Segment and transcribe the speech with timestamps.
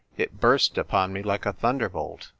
[0.23, 2.29] "It burst upon me like a thunderbolt.